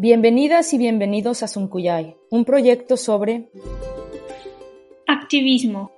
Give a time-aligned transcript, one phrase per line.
[0.00, 3.48] Bienvenidas y bienvenidos a Suncuyay, un proyecto sobre
[5.08, 5.90] activismo,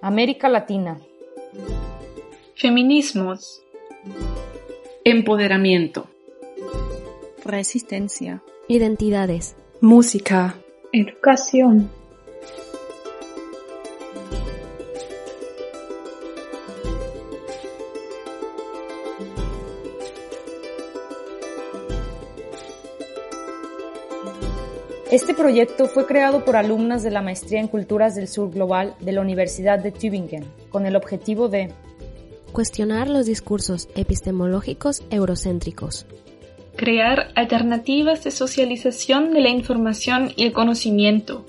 [0.00, 0.98] América Latina,
[2.54, 3.60] feminismos,
[5.04, 6.06] empoderamiento,
[7.44, 10.56] resistencia, identidades, música,
[10.90, 11.90] educación.
[25.16, 29.12] Este proyecto fue creado por alumnas de la Maestría en Culturas del Sur Global de
[29.12, 31.72] la Universidad de Tübingen, con el objetivo de
[32.52, 36.04] cuestionar los discursos epistemológicos eurocéntricos,
[36.76, 41.46] crear alternativas de socialización de la información y el conocimiento,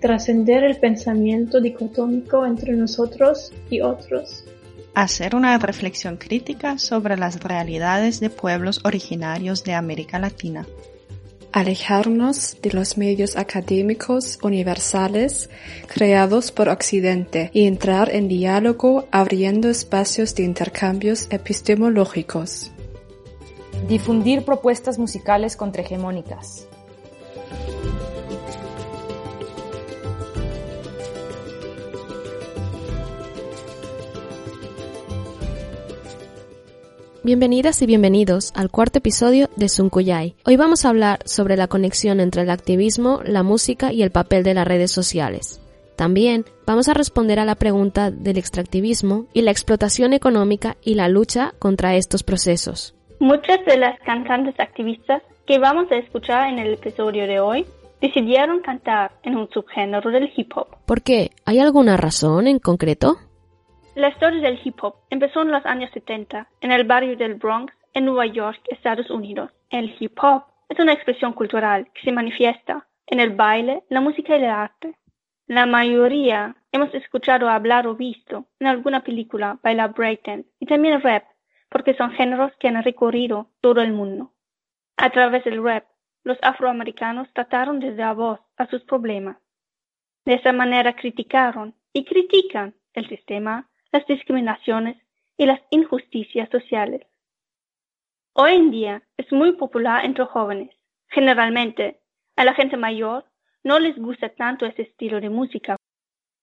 [0.00, 4.44] trascender el pensamiento dicotómico entre nosotros y otros,
[4.94, 10.64] hacer una reflexión crítica sobre las realidades de pueblos originarios de América Latina,
[11.52, 15.50] alejarnos de los medios académicos universales
[15.86, 22.70] creados por Occidente y entrar en diálogo abriendo espacios de intercambios epistemológicos.
[23.88, 26.69] Difundir propuestas musicales contrahegemónicas.
[37.22, 40.36] Bienvenidas y bienvenidos al cuarto episodio de Sunkuyay.
[40.46, 44.42] Hoy vamos a hablar sobre la conexión entre el activismo, la música y el papel
[44.42, 45.60] de las redes sociales.
[45.96, 51.08] También vamos a responder a la pregunta del extractivismo y la explotación económica y la
[51.08, 52.94] lucha contra estos procesos.
[53.18, 57.66] Muchas de las cantantes activistas que vamos a escuchar en el episodio de hoy
[58.00, 60.68] decidieron cantar en un subgénero del hip hop.
[60.86, 61.32] ¿Por qué?
[61.44, 63.18] ¿Hay alguna razón en concreto?
[63.96, 67.74] La historia del hip hop empezó en los años 70 en el barrio del Bronx,
[67.92, 69.50] en Nueva York, Estados Unidos.
[69.68, 74.36] El hip hop es una expresión cultural que se manifiesta en el baile, la música
[74.36, 74.96] y el arte.
[75.48, 81.24] La mayoría hemos escuchado hablar o visto en alguna película bailar breakdance y también rap,
[81.68, 84.32] porque son géneros que han recorrido todo el mundo.
[84.98, 85.86] A través del rap,
[86.22, 89.38] los afroamericanos trataron de dar voz a sus problemas.
[90.24, 94.96] De esa manera criticaron y critican el sistema las discriminaciones
[95.36, 97.06] y las injusticias sociales.
[98.32, 100.70] Hoy en día es muy popular entre jóvenes.
[101.08, 102.00] Generalmente,
[102.36, 103.24] a la gente mayor
[103.64, 105.76] no les gusta tanto ese estilo de música.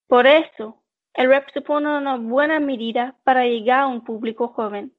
[0.07, 4.93] Por eso, el rap supone una buena medida para llegar a un público joven.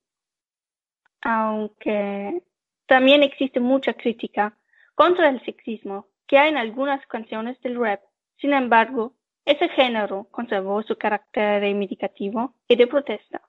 [1.20, 2.42] Aunque
[2.86, 4.56] también existe mucha crítica
[4.94, 8.00] contra el sexismo que hay en algunas canciones del rap.
[8.40, 9.14] Sin embargo,
[9.48, 13.40] ese género conservó su carácter reivindicativo y de protesta.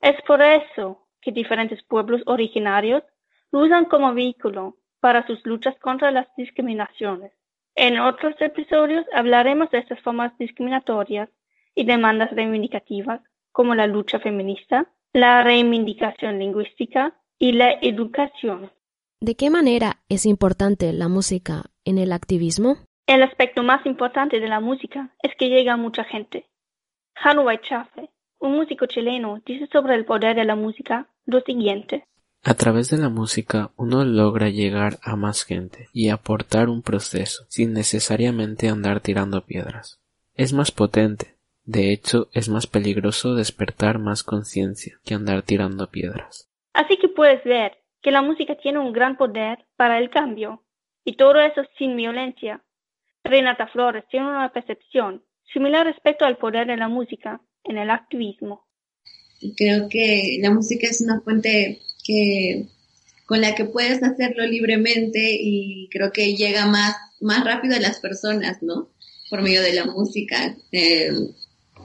[0.00, 3.02] Es por eso que diferentes pueblos originarios
[3.50, 7.32] lo usan como vehículo para sus luchas contra las discriminaciones.
[7.74, 11.28] En otros episodios hablaremos de estas formas discriminatorias
[11.74, 18.70] y demandas reivindicativas como la lucha feminista, la reivindicación lingüística y la educación.
[19.20, 22.76] ¿De qué manera es importante la música en el activismo?
[23.10, 26.46] El aspecto más importante de la música es que llega a mucha gente.
[27.16, 32.04] Jano Chafe, un músico chileno, dice sobre el poder de la música lo siguiente.
[32.44, 37.46] A través de la música uno logra llegar a más gente y aportar un proceso
[37.48, 40.00] sin necesariamente andar tirando piedras.
[40.34, 41.34] Es más potente,
[41.64, 46.48] de hecho es más peligroso despertar más conciencia que andar tirando piedras.
[46.74, 50.62] Así que puedes ver que la música tiene un gran poder para el cambio,
[51.04, 52.62] y todo eso sin violencia,
[53.24, 55.22] Renata Flores tiene una percepción
[55.52, 58.66] similar respecto al poder de la música en el activismo.
[59.56, 62.66] Creo que la música es una fuente que
[63.26, 68.00] con la que puedes hacerlo libremente y creo que llega más, más rápido a las
[68.00, 68.90] personas, ¿no?
[69.30, 70.56] Por medio de la música.
[70.72, 71.12] Eh,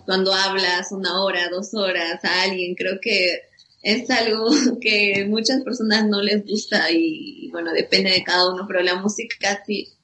[0.05, 3.41] cuando hablas una hora, dos horas a alguien, creo que
[3.83, 4.49] es algo
[4.81, 9.63] que muchas personas no les gusta y, bueno, depende de cada uno, pero la música
[9.65, 9.94] sí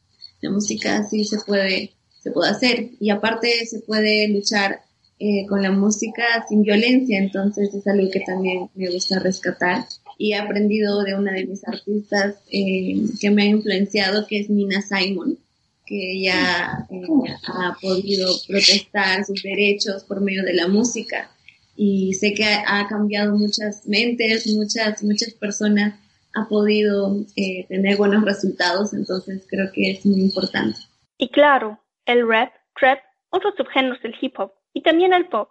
[0.42, 1.92] la música sí se puede,
[2.22, 2.90] se puede hacer.
[3.00, 4.82] Y aparte se puede luchar
[5.20, 9.86] eh, con la música sin violencia, entonces es algo que también me gusta rescatar.
[10.18, 14.50] Y he aprendido de una de mis artistas eh, que me ha influenciado, que es
[14.50, 15.38] Nina Simon,
[15.86, 17.02] que ella eh,
[17.48, 21.30] ha podido protestar sus derechos por medio de la música.
[21.76, 25.96] Y sé que ha, ha cambiado muchas mentes, muchas, muchas personas
[26.34, 30.80] ha podido eh, tener buenos resultados, entonces creo que es muy importante.
[31.18, 33.00] Y claro, el rap, trap,
[33.30, 35.50] otros subgéneros del hip hop y también el pop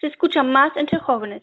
[0.00, 1.42] se escucha más entre jóvenes.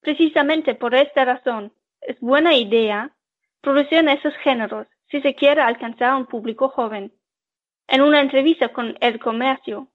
[0.00, 3.14] Precisamente por esta razón es buena idea
[3.60, 7.12] producir en esos géneros si se quiere alcanzar un público joven.
[7.86, 9.88] En una entrevista con El Comercio,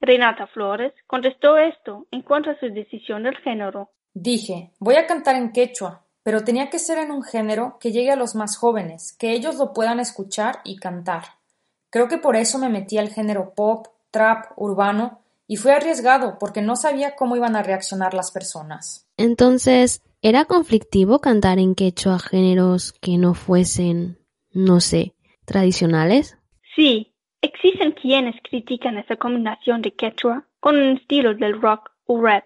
[0.00, 3.90] Renata Flores contestó esto en cuanto a su decisión del género.
[4.12, 8.10] Dije, voy a cantar en quechua, pero tenía que ser en un género que llegue
[8.10, 11.22] a los más jóvenes, que ellos lo puedan escuchar y cantar.
[11.88, 16.60] Creo que por eso me metí al género pop, trap, urbano, y fue arriesgado porque
[16.60, 19.08] no sabía cómo iban a reaccionar las personas.
[19.16, 24.18] Entonces, ¿era conflictivo cantar en quechua géneros que no fuesen,
[24.52, 25.14] no sé,
[25.46, 26.36] tradicionales?
[26.76, 32.44] Sí, existen quienes critican esa combinación de quechua con un estilo del rock o rap.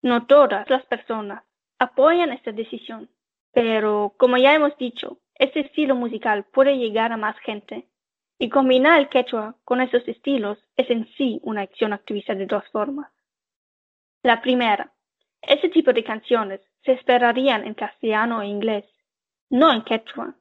[0.00, 1.42] No todas las personas
[1.80, 3.10] apoyan esta decisión,
[3.52, 7.88] pero como ya hemos dicho, este estilo musical puede llegar a más gente
[8.38, 12.62] y combinar el quechua con esos estilos es en sí una acción activista de dos
[12.70, 13.10] formas.
[14.22, 14.92] La primera,
[15.40, 18.84] este tipo de canciones se esperarían en castellano e inglés,
[19.48, 20.36] no en quechua.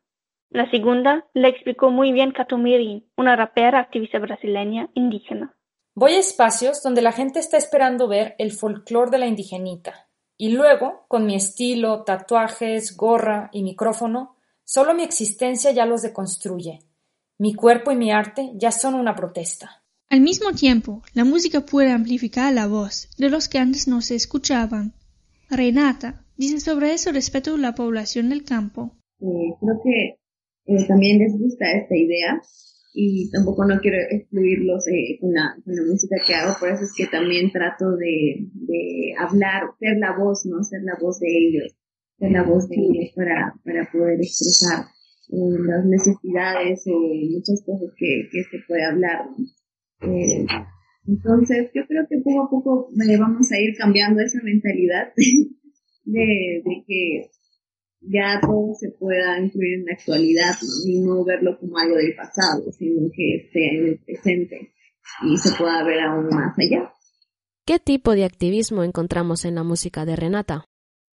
[0.49, 5.55] La segunda la explicó muy bien Catomirin, una rapera activista brasileña indígena.
[5.95, 10.08] Voy a espacios donde la gente está esperando ver el folclore de la indigenita,
[10.39, 16.79] y luego, con mi estilo, tatuajes, gorra y micrófono, solo mi existencia ya los deconstruye
[17.39, 19.81] mi cuerpo y mi arte ya son una protesta.
[20.09, 24.15] Al mismo tiempo, la música puede amplificar la voz de los que antes no se
[24.15, 24.93] escuchaban.
[25.49, 28.91] Renata dice sobre eso respecto a la población del campo.
[29.21, 30.19] Eh, creo que
[30.65, 32.41] eh, también les gusta esta idea
[32.93, 37.07] y tampoco no quiero excluirlos eh, con, la, música que hago, por eso es que
[37.07, 40.63] también trato de, de hablar, ser la voz, ¿no?
[40.63, 41.75] Ser la voz de ellos,
[42.17, 44.85] ser la voz de ellos para, para poder expresar
[45.29, 46.97] las necesidades o
[47.31, 49.25] muchas cosas que, que se puede hablar.
[50.01, 50.45] Eh,
[51.07, 52.89] entonces, yo creo que poco a poco
[53.19, 55.13] vamos a ir cambiando esa mentalidad
[56.05, 57.29] de, de que
[58.01, 60.55] ya todo se pueda incluir en la actualidad
[60.85, 64.73] y no verlo como algo del pasado, sino que esté en el presente
[65.23, 66.93] y se pueda ver aún más allá.
[67.65, 70.65] ¿Qué tipo de activismo encontramos en la música de Renata?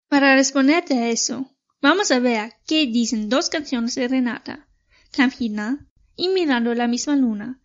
[0.08, 1.50] Para responderte a eso,
[1.82, 4.66] Vamos a ver qué dicen dos canciones de Renata,
[5.12, 5.86] Campina
[6.16, 7.60] y Mirando la misma luna.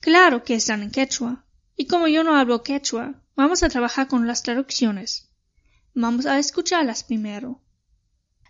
[0.00, 1.44] Claro que están en quechua,
[1.76, 5.30] y como yo no hablo quechua, vamos a trabajar con las traducciones.
[5.94, 7.60] Vamos a escucharlas primero.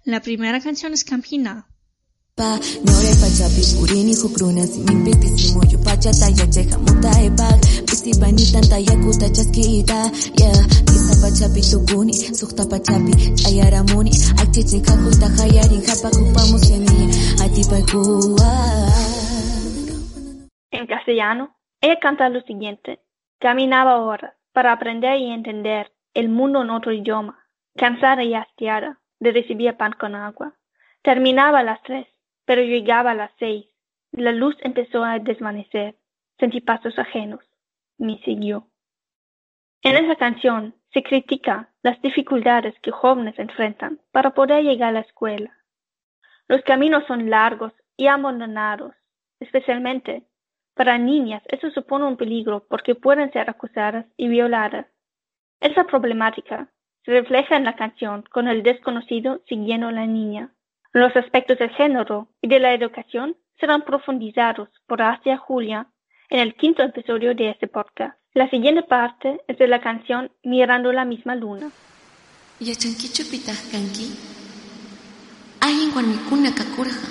[0.04, 1.64] La primera canción es Campina.
[2.34, 3.12] Pa, nore
[4.24, 5.54] hukruna muta pisi
[9.30, 10.50] chaskita ya
[10.90, 12.64] kisa sukta
[15.38, 15.82] hayarin
[17.44, 18.52] atipaikuwa
[20.72, 22.98] En castellano, ella canta lo siguiente.
[23.38, 27.38] Caminaba horas para aprender y entender el mundo en otro idioma,
[27.76, 30.54] cansada y hastiada de recibir pan con agua.
[31.02, 32.06] Terminaba a las tres
[32.44, 33.66] pero llegaba a las seis.
[34.10, 35.96] La luz empezó a desvanecer.
[36.38, 37.40] Sentí pasos ajenos.
[37.98, 38.66] Me siguió.
[39.82, 45.00] En esa canción se critica las dificultades que jóvenes enfrentan para poder llegar a la
[45.00, 45.56] escuela.
[46.48, 48.94] Los caminos son largos y abandonados,
[49.40, 50.24] especialmente
[50.74, 54.86] para niñas eso supone un peligro porque pueden ser acusadas y violadas.
[55.60, 56.68] Esa problemática
[57.04, 60.52] se refleja en la canción con el desconocido siguiendo a la niña.
[60.92, 65.86] Los aspectos del género y de la educación serán profundizados por Asia Julia
[66.28, 68.16] en el quinto episodio de este podcast.
[68.34, 71.70] La siguiente parte es de la canción Mirando la misma luna.
[72.60, 74.06] Yachankichu pitahkanki,
[75.60, 77.08] ayin warmikuna kakurja,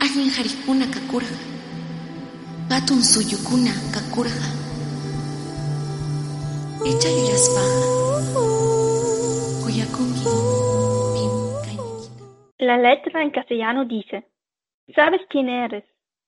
[0.00, 0.30] ayin
[0.92, 1.36] kakurja,
[2.68, 4.48] patun suyukuna kakurja,
[6.84, 8.57] echa yuyaspaja.
[12.58, 14.28] La letra en castellano dice,
[14.94, 15.84] ¿sabes quién eres?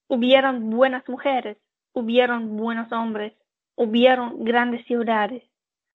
[0.09, 1.57] Hubieron buenas mujeres,
[1.93, 3.33] hubieron buenos hombres,
[3.77, 5.45] hubieron grandes ciudades.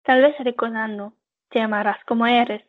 [0.02, 1.14] Tal vez recordando,
[1.48, 2.62] te amarás como eres.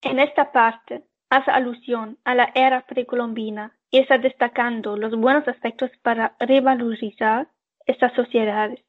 [0.00, 5.90] En esta parte hace alusión a la era precolombina y está destacando los buenos aspectos
[6.00, 7.48] para revalorizar
[7.84, 8.80] estas sociedades.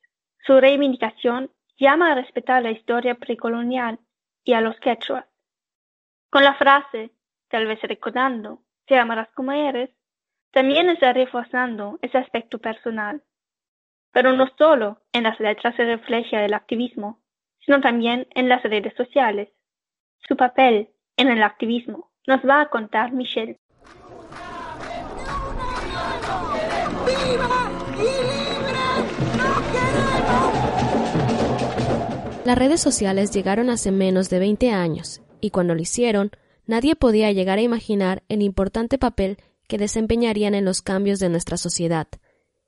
[0.46, 4.00] Su reivindicación llama a respetar la historia precolonial
[4.46, 5.26] y a los quechuas.
[6.30, 7.12] Con la frase
[7.50, 9.90] tal vez recordando, te amarás como eres,
[10.52, 13.24] también está reforzando ese aspecto personal.
[14.12, 17.20] Pero no solo en las letras se refleja el activismo,
[17.60, 19.50] sino también en las redes sociales.
[20.28, 23.60] Su papel en el activismo nos va a contar Michelle.
[32.46, 36.30] Las redes sociales llegaron hace menos de 20 años y cuando lo hicieron,
[36.68, 39.38] nadie podía llegar a imaginar el importante papel
[39.68, 42.08] que desempeñarían en los cambios de nuestra sociedad.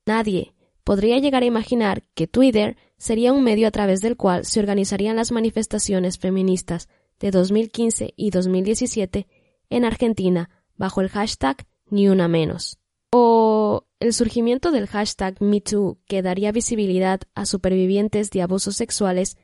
[0.03, 4.59] Nadie podría llegar a imaginar que Twitter sería un medio a través del cual se
[4.59, 9.27] organizarían las manifestaciones feministas de 2015 y 2017
[9.69, 12.79] en Argentina bajo el hashtag Ni Una Menos.
[13.11, 19.37] O el surgimiento del hashtag MeToo que daría visibilidad a supervivientes de abusos sexuales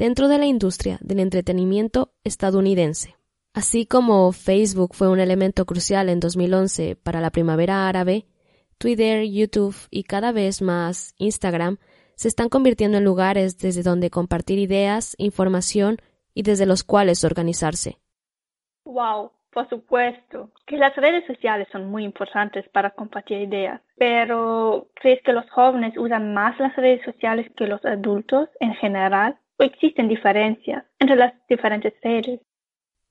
[0.00, 3.16] dentro de la industria del entretenimiento estadounidense.
[3.52, 8.24] Así como Facebook fue un elemento crucial en 2011 para la primavera árabe,
[8.78, 11.76] Twitter, YouTube y cada vez más Instagram
[12.14, 15.98] se están convirtiendo en lugares desde donde compartir ideas, información
[16.32, 17.98] y desde los cuales organizarse.
[18.86, 25.22] Wow, por supuesto, que las redes sociales son muy importantes para compartir ideas, pero ¿crees
[25.24, 29.36] que los jóvenes usan más las redes sociales que los adultos en general?
[29.60, 32.40] ¿O existen diferencias entre las diferentes redes?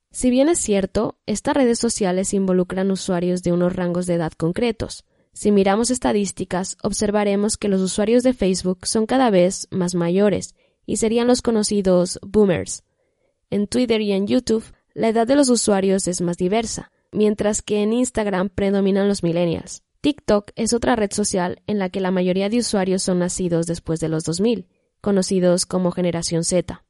[0.10, 5.06] Si bien es cierto, estas redes sociales involucran usuarios de unos rangos de edad concretos.
[5.32, 10.56] Si miramos estadísticas, observaremos que los usuarios de Facebook son cada vez más mayores
[10.88, 12.84] y serían los conocidos boomers.
[13.51, 14.65] En Twitter y en YouTube,
[14.96, 19.84] la edad de los usuarios es más diversa, mientras que en Instagram predominan los millennials.
[20.01, 24.00] TikTok es otra red social en la que la mayoría de usuarios son nacidos después
[24.00, 24.65] de los 2000,
[25.01, 26.84] conocidos como generación Z.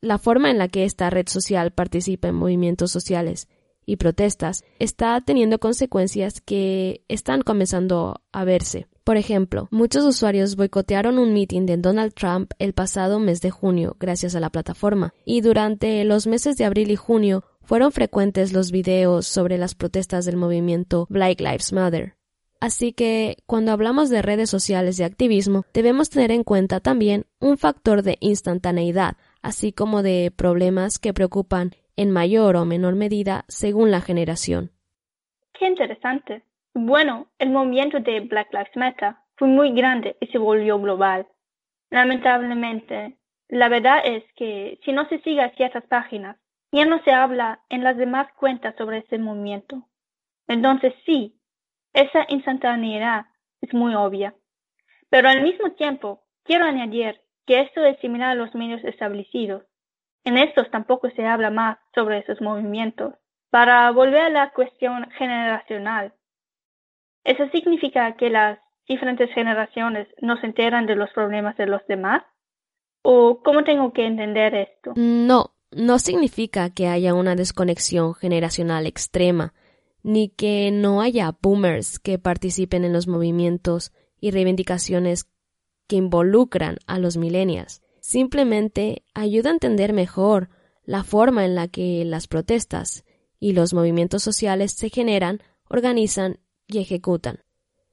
[0.00, 3.48] La forma en la que esta red social participa en movimientos sociales
[3.86, 8.86] y protestas está teniendo consecuencias que están comenzando a verse.
[9.04, 13.96] Por ejemplo, muchos usuarios boicotearon un meeting de Donald Trump el pasado mes de junio
[14.00, 18.70] gracias a la plataforma, y durante los meses de abril y junio fueron frecuentes los
[18.70, 22.14] videos sobre las protestas del movimiento Black Lives Matter.
[22.64, 27.58] Así que, cuando hablamos de redes sociales y activismo, debemos tener en cuenta también un
[27.58, 33.90] factor de instantaneidad, así como de problemas que preocupan en mayor o menor medida según
[33.90, 34.70] la generación.
[35.52, 36.42] Qué interesante.
[36.72, 41.26] Bueno, el movimiento de Black Lives Matter fue muy grande y se volvió global.
[41.90, 43.18] Lamentablemente,
[43.48, 46.38] la verdad es que si no se sigue ciertas páginas,
[46.72, 49.86] ya no se habla en las demás cuentas sobre ese movimiento.
[50.48, 51.38] Entonces sí,
[51.94, 53.26] esa instantaneidad
[53.60, 54.34] es muy obvia.
[55.08, 59.62] Pero al mismo tiempo, quiero añadir que esto es similar a los medios establecidos.
[60.24, 63.14] En estos tampoco se habla más sobre esos movimientos.
[63.50, 66.14] Para volver a la cuestión generacional,
[67.22, 68.58] ¿eso significa que las
[68.88, 72.22] diferentes generaciones no se enteran de los problemas de los demás?
[73.02, 74.94] ¿O cómo tengo que entender esto?
[74.96, 79.52] No, no significa que haya una desconexión generacional extrema,
[80.04, 85.26] ni que no haya boomers que participen en los movimientos y reivindicaciones
[85.88, 87.82] que involucran a los millennials.
[88.00, 90.50] Simplemente ayuda a entender mejor
[90.84, 93.04] la forma en la que las protestas
[93.40, 97.40] y los movimientos sociales se generan, organizan y ejecutan.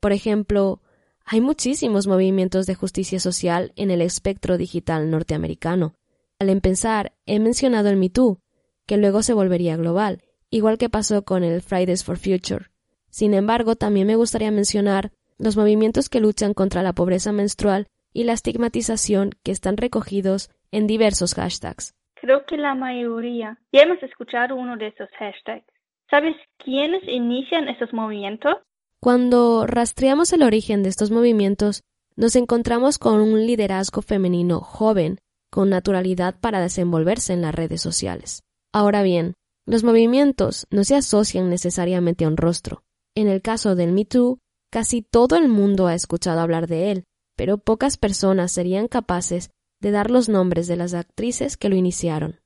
[0.02, 0.82] Por ejemplo,
[1.24, 5.96] hay muchísimos movimientos de justicia social en el espectro digital norteamericano.
[6.40, 8.42] Al empezar, he mencionado el MeToo,
[8.86, 12.66] que luego se volvería global, igual que pasó con el Fridays for Future.
[13.10, 18.26] Sin embargo, también me gustaría mencionar los movimientos que luchan contra la pobreza menstrual y
[18.26, 21.96] la estigmatización que están recogidos en diversos hashtags.
[22.16, 25.66] Creo que la mayoría ya hemos escuchado uno de esos hashtags.
[26.10, 28.58] ¿Sabes quiénes inician esos movimientos?
[29.00, 31.84] Cuando rastreamos el origen de estos movimientos,
[32.16, 38.44] nos encontramos con un liderazgo femenino joven, con naturalidad para desenvolverse en las redes sociales.
[38.72, 39.34] Ahora bien,
[39.66, 42.84] los movimientos no se asocian necesariamente a un rostro.
[43.16, 44.40] En el caso del Me Too,
[44.72, 47.04] casi todo el mundo ha escuchado hablar de él,
[47.36, 52.40] pero pocas personas serían capaces de dar los nombres de las actrices que lo iniciaron.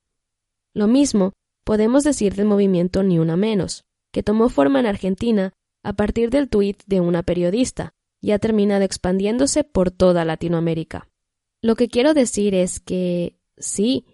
[0.74, 5.53] Lo mismo podemos decir del movimiento Ni Una Menos, que tomó forma en Argentina
[5.84, 11.10] a partir del tuit de una periodista y ha terminado expandiéndose por toda Latinoamérica.
[11.62, 14.05] Lo que quiero decir es que sí,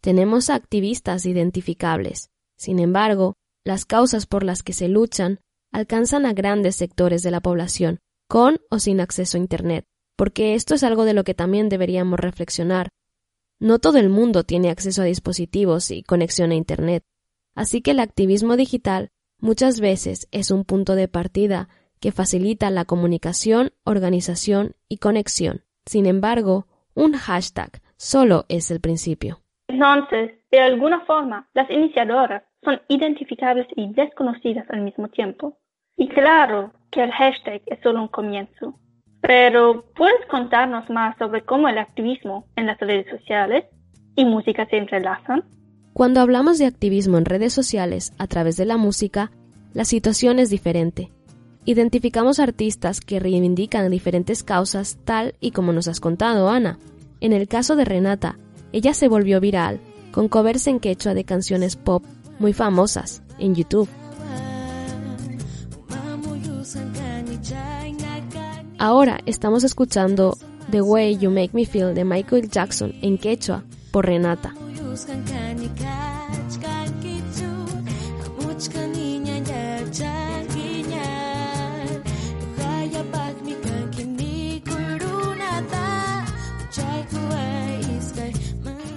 [0.00, 2.30] tenemos activistas identificables.
[2.60, 5.40] Sin embargo, las causas por las que se luchan
[5.72, 10.74] alcanzan a grandes sectores de la población, con o sin acceso a Internet, porque esto
[10.74, 12.90] es algo de lo que también deberíamos reflexionar.
[13.60, 17.02] No todo el mundo tiene acceso a dispositivos y conexión a Internet,
[17.54, 22.84] así que el activismo digital muchas veces es un punto de partida que facilita la
[22.84, 25.62] comunicación, organización y conexión.
[25.86, 29.40] Sin embargo, un hashtag solo es el principio.
[29.68, 35.58] Entonces, de alguna forma, las iniciadoras son identificables y desconocidas al mismo tiempo.
[35.96, 38.74] Y claro que el hashtag es solo un comienzo.
[39.20, 43.64] Pero, ¿puedes contarnos más sobre cómo el activismo en las redes sociales
[44.16, 45.44] y música se entrelazan?
[45.92, 49.30] Cuando hablamos de activismo en redes sociales a través de la música,
[49.74, 51.10] la situación es diferente.
[51.66, 56.78] identificamos artistas que reivindican diferentes causas tal y como nos has contado, Ana.
[57.20, 58.38] En el caso de Renata,
[58.72, 59.78] ella se volvió viral
[60.10, 62.02] con covers en quechua de canciones pop
[62.40, 63.88] muy famosas en YouTube.
[68.78, 70.36] Ahora estamos escuchando
[70.70, 74.54] The Way You Make Me Feel de Michael Jackson en quechua por Renata.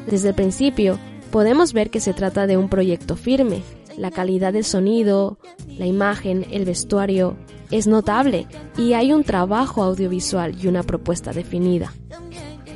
[0.07, 0.99] Desde el principio,
[1.33, 3.63] podemos ver que se trata de un proyecto firme.
[3.97, 7.35] La calidad del sonido, la imagen, el vestuario
[7.71, 8.45] es notable
[8.77, 11.91] y hay un trabajo audiovisual y una propuesta definida.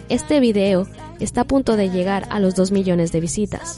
[0.10, 0.88] Este video
[1.20, 3.78] está a punto de llegar a los 2 millones de visitas.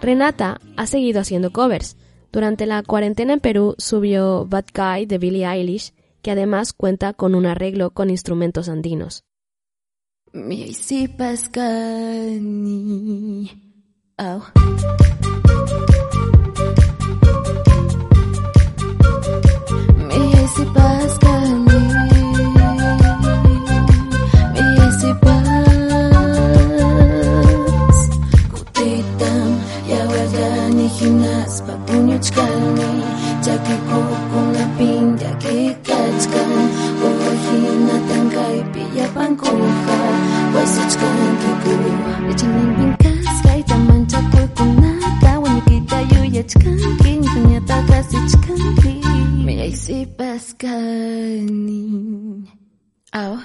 [0.00, 1.96] Renata ha seguido haciendo covers.
[2.32, 5.92] Durante la cuarentena en Perú subió Bad Guy de Billie Eilish,
[6.22, 9.24] que además cuenta con un arreglo con instrumentos andinos.
[32.20, 32.90] kaçkanı
[33.44, 36.52] Cakı kokuna bin daki kaçkan
[37.04, 39.98] Ova hina tangay piya pankuha
[40.54, 48.60] Wasachkan kikuwa Echanin bin kaskay taman chakoy kuna Kawan kita yuyachkan Kin kunyata kasichkan
[49.44, 51.84] Miyay si paskani
[53.12, 53.40] Awa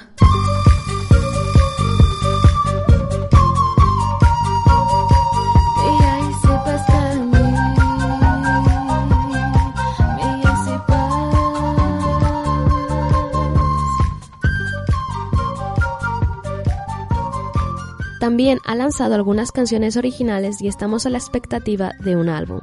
[18.25, 22.59] También ha lanzado algunas canciones originales y estamos a la expectativa de un álbum.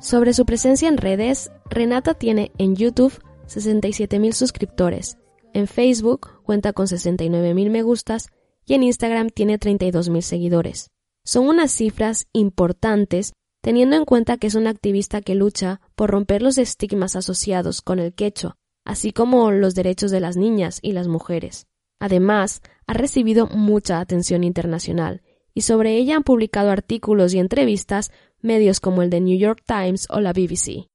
[0.00, 3.12] Sobre su presencia en redes, Renata tiene en YouTube
[3.46, 5.18] 67.000 suscriptores,
[5.52, 8.30] en Facebook cuenta con 69.000 me gustas
[8.64, 10.88] y en Instagram tiene 32.000 seguidores.
[11.26, 16.40] Son unas cifras importantes teniendo en cuenta que es una activista que lucha por romper
[16.40, 21.06] los estigmas asociados con el quechua, así como los derechos de las niñas y las
[21.06, 21.66] mujeres.
[22.00, 25.22] Además, ha recibido mucha atención internacional
[25.54, 28.10] y sobre ella han publicado artículos y entrevistas
[28.40, 30.88] medios como el de New York Times o la BBC.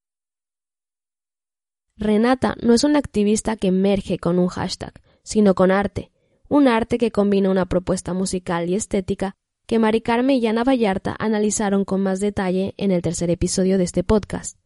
[1.96, 6.10] Renata no es una activista que emerge con un hashtag, sino con arte,
[6.48, 11.16] un arte que combina una propuesta musical y estética que Mari Carmen y Ana Vallarta
[11.18, 14.58] analizaron con más detalle en el tercer episodio de este podcast.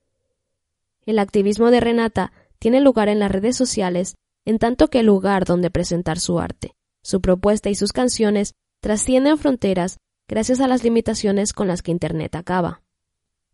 [1.06, 5.44] El activismo de Renata tiene lugar en las redes sociales en tanto que el lugar
[5.44, 9.98] donde presentar su arte, su propuesta y sus canciones trascienden fronteras
[10.28, 12.82] gracias a las limitaciones con las que Internet acaba.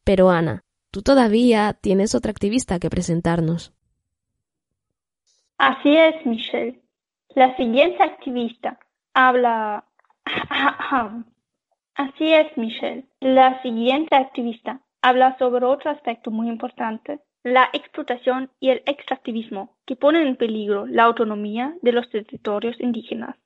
[0.05, 3.73] Pero Ana, tú todavía tienes otra activista que presentarnos.
[5.59, 6.81] Así es, Michelle.
[7.35, 8.79] La siguiente activista
[9.15, 9.85] habla...
[11.95, 13.07] Así es, Michelle.
[13.21, 19.95] La siguiente activista habla sobre otro aspecto muy importante la explotación y el extractivismo que
[19.95, 23.37] ponen en peligro la autonomía de los territorios indígenas.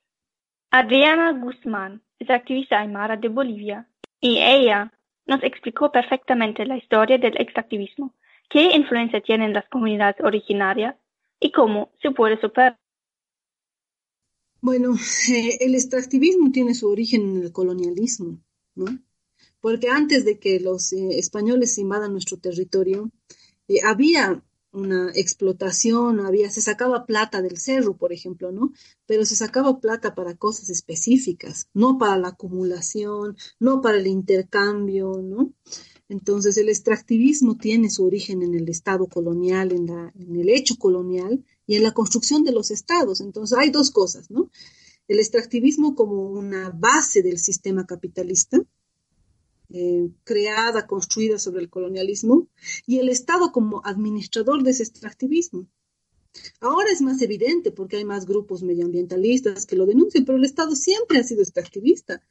[0.71, 4.91] Adriana Guzmán es activista aymara de Bolivia y ella
[5.27, 8.15] nos explicó perfectamente la historia del extractivismo,
[8.49, 10.97] qué influencia tienen las comunidades originarias
[11.39, 12.79] y cómo se puede superar.
[14.63, 14.95] Bueno,
[15.31, 18.39] eh, el extractivismo tiene su origen en el colonialismo,
[18.75, 18.87] ¿no?
[19.61, 23.11] Porque antes de que los eh, españoles invadan nuestro territorio,
[23.71, 28.73] eh, había una explotación, había, se sacaba plata del cerro, por ejemplo, ¿no?
[29.07, 35.23] Pero se sacaba plata para cosas específicas, no para la acumulación, no para el intercambio,
[35.23, 35.53] ¿no?
[36.09, 40.77] Entonces el extractivismo tiene su origen en el Estado colonial, en, la, en el hecho
[40.77, 43.21] colonial y en la construcción de los estados.
[43.21, 44.51] Entonces hay dos cosas, ¿no?
[45.07, 48.61] El extractivismo como una base del sistema capitalista,
[49.73, 52.49] eh, creada, construida sobre el colonialismo,
[52.87, 55.69] y el Estado como administrador de ese extractivismo.
[56.61, 60.77] Ahora es más evidente porque hay más grupos medioambientalistas que lo denuncian, pero el Estado
[60.77, 62.23] siempre ha sido extractivista.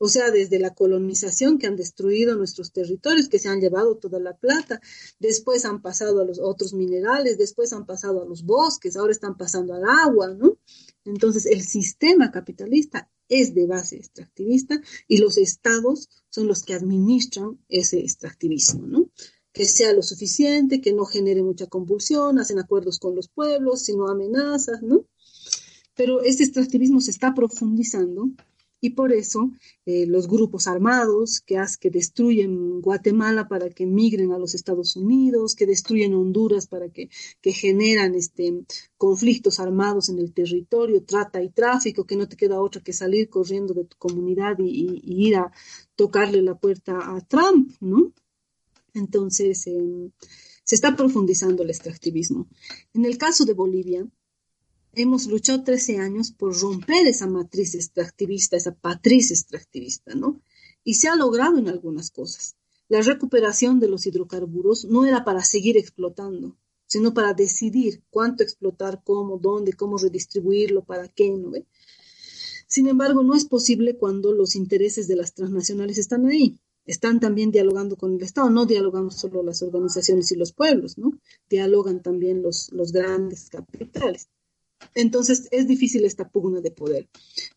[0.00, 4.20] O sea, desde la colonización que han destruido nuestros territorios, que se han llevado toda
[4.20, 4.80] la plata,
[5.18, 9.36] después han pasado a los otros minerales, después han pasado a los bosques, ahora están
[9.36, 10.56] pasando al agua, ¿no?
[11.04, 17.58] Entonces, el sistema capitalista es de base extractivista y los estados son los que administran
[17.68, 19.10] ese extractivismo, ¿no?
[19.52, 24.08] Que sea lo suficiente, que no genere mucha convulsión, hacen acuerdos con los pueblos, sino
[24.08, 25.04] amenazas, ¿no?
[25.94, 28.30] Pero este extractivismo se está profundizando
[28.80, 29.50] y por eso
[29.86, 35.54] eh, los grupos armados que, que destruyen Guatemala para que migren a los Estados Unidos,
[35.54, 37.10] que destruyen Honduras para que,
[37.40, 38.64] que generan este,
[38.96, 43.28] conflictos armados en el territorio, trata y tráfico, que no te queda otra que salir
[43.28, 45.50] corriendo de tu comunidad y, ir a
[45.96, 48.12] tocarle la puerta a Trump, ¿no?
[48.94, 50.10] Entonces, em,
[50.64, 52.46] se está profundizando el extractivismo.
[52.94, 54.06] En el caso de Bolivia,
[55.02, 60.40] hemos luchado 13 años por romper esa matriz extractivista, esa patriz extractivista, ¿no?
[60.84, 62.56] Y se ha logrado en algunas cosas.
[62.88, 66.56] La recuperación de los hidrocarburos no era para seguir explotando,
[66.86, 71.52] sino para decidir cuánto explotar, cómo, dónde, cómo redistribuirlo, para qué, ¿no?
[72.66, 76.58] Sin embargo, no es posible cuando los intereses de las transnacionales están ahí.
[76.86, 81.12] Están también dialogando con el Estado, no dialogan solo las organizaciones y los pueblos, ¿no?
[81.50, 84.28] Dialogan también los grandes capitales.
[84.94, 87.08] Entonces es difícil esta pugna de poder.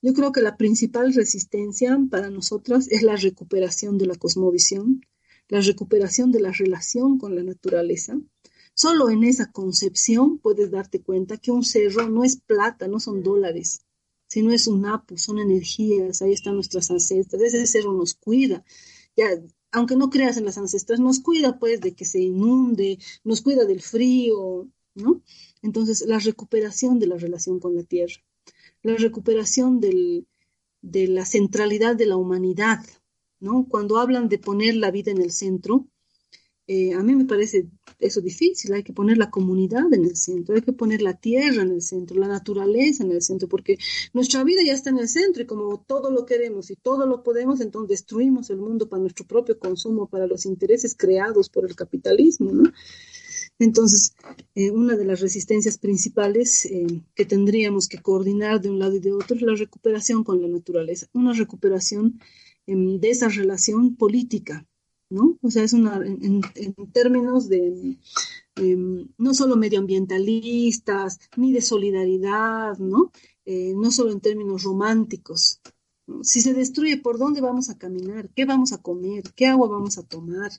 [0.02, 5.02] Yo creo que la principal resistencia para nosotras es la recuperación de la cosmovisión,
[5.48, 8.20] la recuperación de la relación con la naturaleza.
[8.74, 13.22] Solo en esa concepción puedes darte cuenta que un cerro no es plata, no son
[13.22, 13.82] dólares,
[14.28, 18.64] sino es un apu, son energías, ahí están nuestras ancestras, ese cerro nos cuida.
[19.16, 19.28] Ya,
[19.72, 23.66] aunque no creas en las ancestras, nos cuida pues de que se inunde, nos cuida
[23.66, 25.22] del frío, ¿no?
[25.62, 28.16] Entonces, la recuperación de la relación con la tierra,
[28.84, 30.26] la recuperación de
[30.82, 32.80] la centralidad de la humanidad,
[33.40, 33.68] ¿no?
[33.70, 35.88] Cuando hablan de poner la vida en el centro,
[36.68, 37.68] eh, a mí me parece
[38.00, 41.64] eso difícil, hay que poner la comunidad en el centro, hay que poner la tierra
[41.64, 43.78] en el centro, la naturaleza en el centro, porque
[44.14, 47.24] nuestra vida ya está en el centro y como todo lo queremos y todo lo
[47.24, 51.76] podemos, entonces destruimos el mundo para nuestro propio consumo, para los intereses creados por el
[51.76, 52.72] capitalismo, ¿no?
[53.62, 54.16] Entonces,
[54.56, 59.00] eh, una de las resistencias principales eh, que tendríamos que coordinar de un lado y
[59.00, 62.20] de otro es la recuperación con la naturaleza, una recuperación
[62.66, 64.66] em, de esa relación política,
[65.12, 65.38] ¿no?
[65.44, 66.42] O sea, es una, en,
[66.92, 68.00] términos de
[68.56, 73.12] em, no solo medioambientalistas, ni de solidaridad, ¿no?
[73.46, 75.62] Eh, no solo en términos románticos.
[76.24, 78.30] Si se destruye, ¿por dónde vamos a caminar?
[78.36, 79.24] ¿Qué vamos a comer?
[79.36, 80.52] ¿Qué agua vamos a tomar?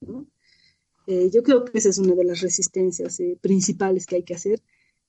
[0.00, 0.26] ¿no?
[1.10, 4.34] Eh, yo creo que esa es una de las resistencias eh, principales que hay que
[4.34, 4.60] hacer.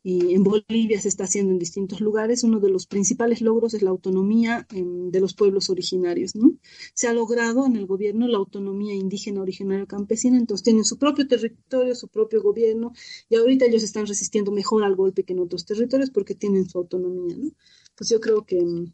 [0.01, 2.43] Y en Bolivia se está haciendo en distintos lugares.
[2.43, 6.35] Uno de los principales logros es la autonomía em, de los pueblos originarios.
[6.35, 6.53] ¿no?
[6.95, 11.27] Se ha logrado en el gobierno la autonomía indígena originaria campesina, entonces tienen su propio
[11.27, 12.93] territorio, su propio gobierno,
[13.29, 16.79] y ahorita ellos están resistiendo mejor al golpe que en otros territorios porque tienen su
[16.79, 17.37] autonomía.
[17.37, 17.51] ¿no?
[17.95, 18.91] Pues yo creo que em,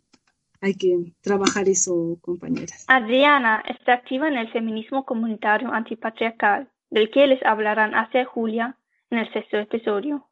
[0.60, 2.84] hay que trabajar eso, compañeras.
[2.89, 8.78] Adriana está activa en el feminismo comunitario antipatriarcal del que les hablarán hacia Julia
[9.10, 10.28] en el sexto episodio.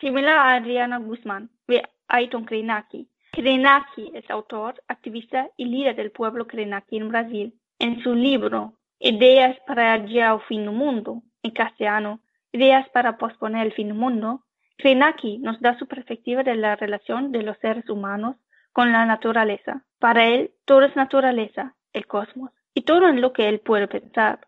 [0.00, 3.08] Similar a Adriana Guzmán, ve Aiton Kreinaki.
[3.32, 7.54] Kreinaki es autor, activista y líder del pueblo Kreinaki en Brasil.
[7.78, 12.20] En su libro Ideas para llegar al fin del mundo, en castellano,
[12.52, 14.44] Ideas para posponer el fin del mundo,
[14.78, 18.36] Kreinaki nos da su perspectiva de la relación de los seres humanos
[18.72, 19.84] con la naturaleza.
[19.98, 24.47] Para él, todo es naturaleza, el cosmos, y todo en lo que él puede pensar.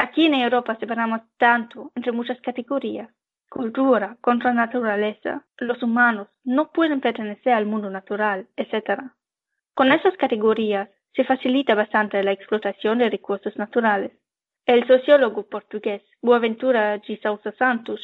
[0.00, 3.10] Aquí en Europa separamos tanto entre muchas categorías.
[3.50, 5.44] Cultura contra naturaleza.
[5.56, 9.00] Los humanos no pueden pertenecer al mundo natural, etc.
[9.74, 14.12] Con esas categorías se facilita bastante la explotación de recursos naturales.
[14.66, 18.00] El sociólogo portugués Boaventura de Sousa Santos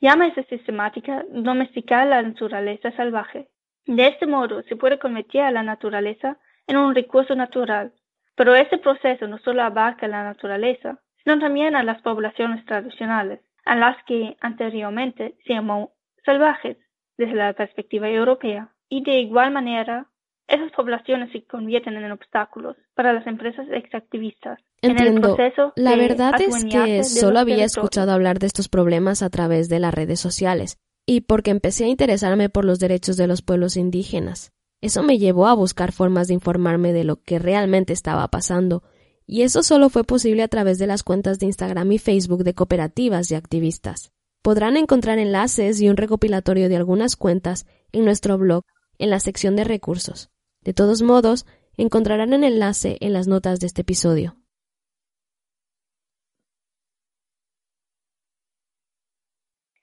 [0.00, 3.50] llama esa sistemática domesticar la naturaleza salvaje.
[3.84, 7.92] De este modo se puede convertir a la naturaleza en un recurso natural,
[8.36, 13.74] pero este proceso no solo abarca la naturaleza, sino también a las poblaciones tradicionales, a
[13.74, 15.92] las que anteriormente se llamó
[16.24, 16.76] salvajes
[17.18, 18.72] desde la perspectiva europea.
[18.88, 20.06] Y de igual manera,
[20.46, 24.60] esas poblaciones se convierten en obstáculos para las empresas extractivistas.
[24.82, 25.36] Entiendo.
[25.74, 29.92] la verdad es que solo había escuchado hablar de estos problemas a través de las
[29.92, 34.52] redes sociales y porque empecé a interesarme por los derechos de los pueblos indígenas.
[34.80, 38.84] Eso me llevó a buscar formas de informarme de lo que realmente estaba pasando
[39.26, 42.54] y eso solo fue posible a través de las cuentas de Instagram y Facebook de
[42.54, 44.12] cooperativas y activistas.
[44.42, 48.62] Podrán encontrar enlaces y un recopilatorio de algunas cuentas en nuestro blog
[48.98, 50.30] en la sección de recursos.
[50.62, 54.36] De todos modos, encontrarán el enlace en las notas de este episodio.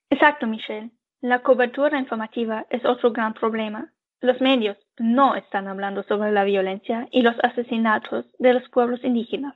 [0.10, 0.92] Exacto, Michelle.
[1.22, 3.92] La cobertura informativa es otro gran problema.
[4.24, 9.54] Los medios no están hablando sobre la violencia y los asesinatos de los pueblos indígenas.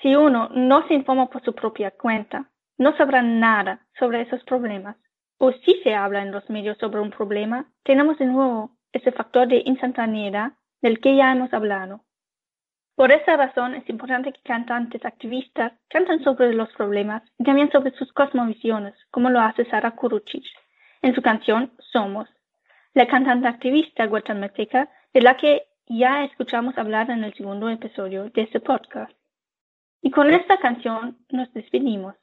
[0.00, 2.48] Si uno no se informa por su propia cuenta,
[2.78, 4.96] no sabrá nada sobre esos problemas.
[5.38, 9.48] O si se habla en los medios sobre un problema, tenemos de nuevo ese factor
[9.48, 12.02] de instantaneidad del que ya hemos hablado.
[12.94, 17.90] Por esa razón es importante que cantantes activistas canten sobre los problemas y también sobre
[17.90, 20.46] sus cosmovisiones, como lo hace Sara Kuruchich
[21.02, 22.28] en su canción Somos,
[22.94, 28.42] la cantante activista guatemalteca de la que ya escuchamos hablar en el segundo episodio de
[28.42, 29.12] este podcast.
[30.00, 32.14] Y con esta canción nos despedimos.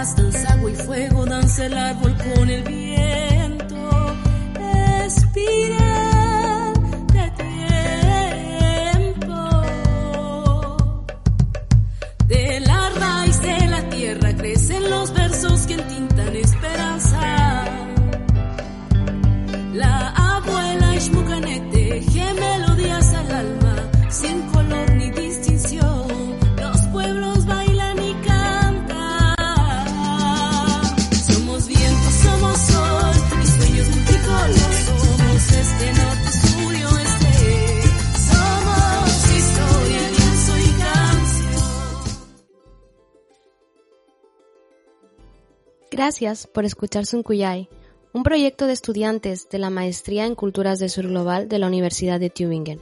[0.00, 3.29] Más danza agua y fuego, danza el árbol con el viento.
[46.10, 47.68] Gracias por escuchar Suncuyay,
[48.12, 52.18] un proyecto de estudiantes de la Maestría en Culturas del Sur Global de la Universidad
[52.18, 52.80] de Tübingen.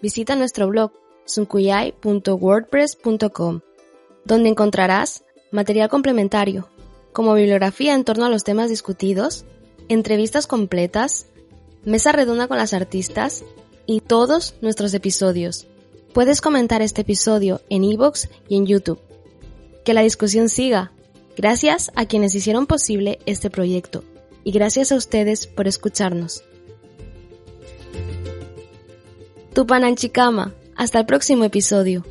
[0.00, 0.92] Visita nuestro blog
[1.24, 3.60] suncuyay.wordpress.com,
[4.24, 6.68] donde encontrarás material complementario,
[7.12, 9.44] como bibliografía en torno a los temas discutidos,
[9.88, 11.26] entrevistas completas,
[11.84, 13.42] mesa redonda con las artistas
[13.84, 15.66] y todos nuestros episodios.
[16.12, 19.00] Puedes comentar este episodio en iVoox y en YouTube.
[19.84, 20.92] Que la discusión siga.
[21.36, 24.04] Gracias a quienes hicieron posible este proyecto
[24.44, 26.44] y gracias a ustedes por escucharnos.
[29.54, 32.04] Tupananchikama, hasta el próximo episodio.